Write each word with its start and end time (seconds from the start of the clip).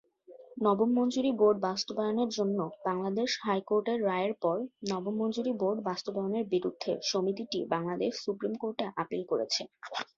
নবম 0.65 0.89
মজুরি 0.97 1.31
বোর্ড 1.39 1.57
বাস্তবায়নের 1.67 2.29
জন্য 2.37 2.57
বাংলাদেশ 2.87 3.29
হাইকোর্টের 3.43 3.99
রায়ের 4.07 4.33
পর 4.43 4.57
নবম 4.91 5.15
মজুরি 5.21 5.53
বোর্ড 5.61 5.79
বাস্তবায়নের 5.89 6.45
বিরুদ্ধে 6.53 6.91
সমিতিটি 7.11 7.59
বাংলাদেশ 7.73 8.11
সুপ্রিম 8.23 8.53
কোর্টে 8.61 8.85
আপিল 9.01 9.21
করেছে। 9.31 9.61